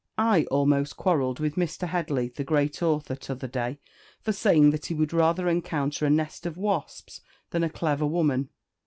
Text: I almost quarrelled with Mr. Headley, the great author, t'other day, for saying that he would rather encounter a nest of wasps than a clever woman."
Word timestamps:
I 0.17 0.45
almost 0.45 0.97
quarrelled 0.97 1.39
with 1.39 1.53
Mr. 1.57 1.87
Headley, 1.87 2.29
the 2.29 2.43
great 2.43 2.81
author, 2.81 3.13
t'other 3.15 3.47
day, 3.47 3.77
for 4.19 4.31
saying 4.31 4.71
that 4.71 4.87
he 4.87 4.95
would 4.95 5.13
rather 5.13 5.47
encounter 5.47 6.07
a 6.07 6.09
nest 6.09 6.47
of 6.47 6.57
wasps 6.57 7.21
than 7.51 7.63
a 7.63 7.69
clever 7.69 8.07
woman." 8.07 8.49